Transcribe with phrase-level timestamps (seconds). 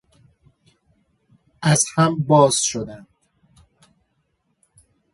[1.61, 3.07] از هم باز شدن